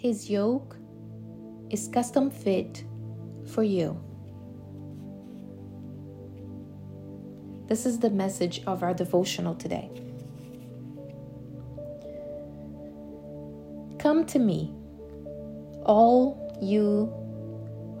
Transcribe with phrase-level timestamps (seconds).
[0.00, 0.78] His yoke
[1.68, 2.84] is custom fit
[3.52, 4.02] for you.
[7.66, 9.90] This is the message of our devotional today.
[13.98, 14.72] Come to me,
[15.84, 17.12] all you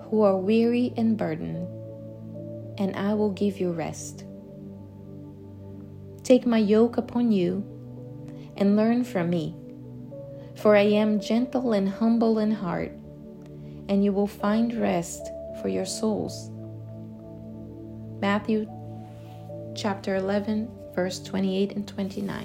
[0.08, 1.68] who are weary and burdened,
[2.78, 4.24] and I will give you rest.
[6.22, 7.62] Take my yoke upon you
[8.56, 9.54] and learn from me,
[10.60, 12.92] for I am gentle and humble in heart,
[13.88, 15.30] and you will find rest
[15.62, 16.50] for your souls.
[18.20, 18.68] Matthew
[19.74, 22.44] chapter 11, verse 28 and 29.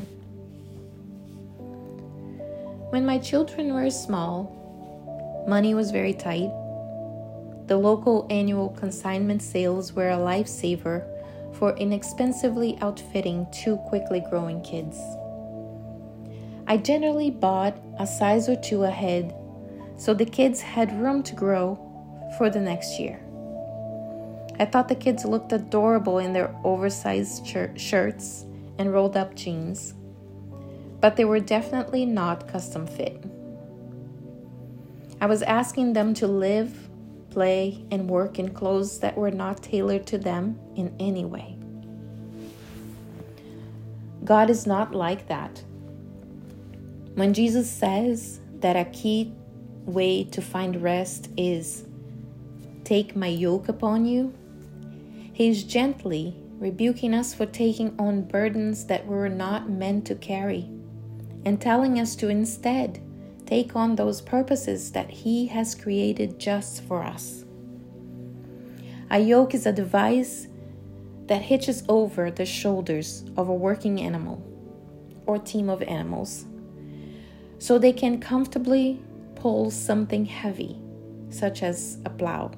[2.91, 6.51] When my children were small, money was very tight.
[7.67, 11.03] The local annual consignment sales were a lifesaver
[11.55, 14.97] for inexpensively outfitting two quickly growing kids.
[16.67, 19.35] I generally bought a size or two ahead
[19.97, 21.79] so the kids had room to grow
[22.37, 23.19] for the next year.
[24.59, 27.45] I thought the kids looked adorable in their oversized
[27.77, 28.45] shirts
[28.77, 29.93] and rolled up jeans,
[31.01, 33.23] but they were definitely not custom fit.
[35.21, 36.89] I was asking them to live,
[37.29, 41.57] play, and work in clothes that were not tailored to them in any way.
[44.23, 45.63] God is not like that.
[47.15, 49.33] When Jesus says that a key
[49.85, 51.85] way to find rest is
[52.83, 54.33] take my yoke upon you,
[55.33, 60.15] he is gently rebuking us for taking on burdens that we were not meant to
[60.15, 60.69] carry
[61.45, 63.01] and telling us to instead
[63.45, 67.45] take on those purposes that He has created just for us.
[69.11, 70.47] A yoke is a device
[71.27, 74.43] that hitches over the shoulders of a working animal
[75.25, 76.45] or team of animals
[77.57, 79.01] so they can comfortably
[79.35, 80.79] pull something heavy,
[81.29, 82.51] such as a plow.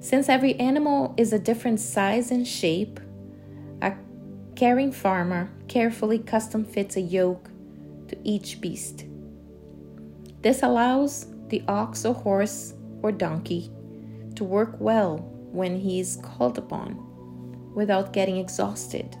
[0.00, 2.98] Since every animal is a different size and shape,
[3.82, 3.94] a
[4.56, 7.50] caring farmer carefully custom fits a yoke
[8.08, 9.04] to each beast.
[10.42, 13.70] This allows the ox or horse or donkey
[14.36, 15.18] to work well
[15.52, 17.06] when he is called upon
[17.74, 19.16] without getting exhausted,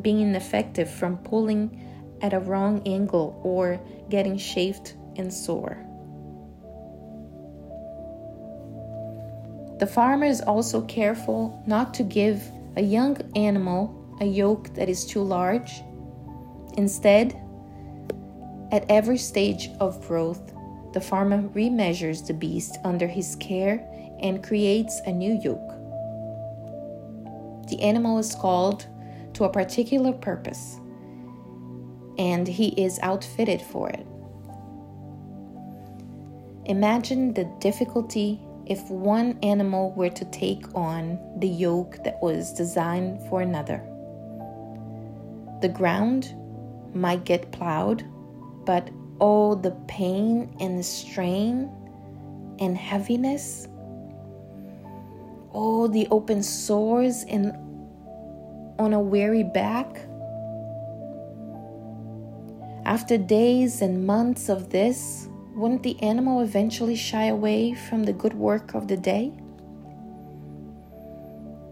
[0.00, 1.89] being ineffective from pulling
[2.22, 5.86] at a wrong angle or getting chafed and sore.
[9.78, 12.42] The farmer is also careful not to give
[12.76, 15.82] a young animal a yoke that is too large.
[16.76, 17.34] Instead,
[18.72, 20.52] at every stage of growth,
[20.92, 23.86] the farmer remeasures the beast under his care
[24.20, 25.70] and creates a new yoke.
[27.68, 28.86] The animal is called
[29.34, 30.79] to a particular purpose,
[32.20, 34.06] and he is outfitted for it.
[36.66, 43.26] Imagine the difficulty if one animal were to take on the yoke that was designed
[43.30, 43.82] for another.
[45.62, 46.34] The ground
[46.94, 48.04] might get plowed,
[48.66, 51.70] but oh, the pain and strain
[52.58, 53.66] and heaviness.
[55.54, 57.56] Oh, the open sores and
[58.78, 60.09] on a weary back.
[62.90, 68.34] After days and months of this, wouldn't the animal eventually shy away from the good
[68.34, 69.32] work of the day?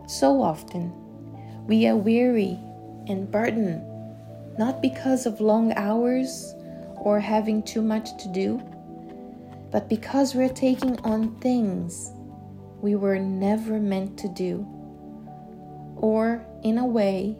[0.06, 0.92] So often,
[1.66, 2.56] we are weary
[3.08, 3.82] and burdened,
[4.60, 6.54] not because of long hours
[6.94, 8.62] or having too much to do,
[9.72, 12.12] but because we're taking on things
[12.80, 14.64] we were never meant to do,
[15.96, 17.36] or in a way,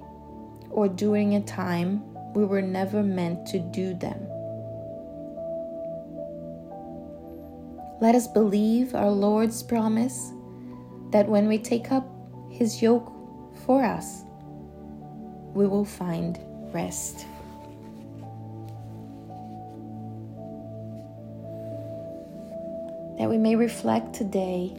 [0.68, 2.02] or during a time
[2.38, 4.28] we were never meant to do them.
[8.00, 10.30] Let us believe our Lord's promise
[11.10, 12.06] that when we take up
[12.48, 13.12] His yoke
[13.66, 14.22] for us,
[15.52, 16.38] we will find
[16.72, 17.26] rest.
[23.18, 24.76] That we may reflect today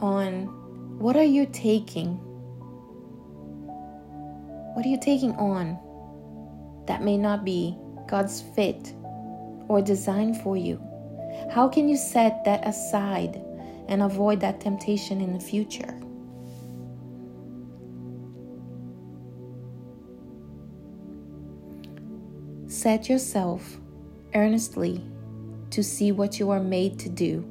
[0.00, 0.48] on
[0.98, 2.27] what are you taking?
[4.78, 5.76] What are you taking on
[6.86, 7.76] that may not be
[8.06, 8.94] God's fit
[9.66, 10.80] or design for you?
[11.50, 13.42] How can you set that aside
[13.88, 15.98] and avoid that temptation in the future?
[22.68, 23.80] Set yourself
[24.36, 25.02] earnestly
[25.70, 27.44] to see what you are made to do,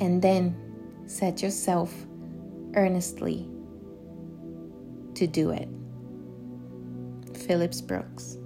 [0.00, 0.56] and then
[1.04, 1.92] set yourself
[2.74, 3.46] earnestly
[5.16, 5.68] to do it.
[7.36, 8.38] Phillips Brooks.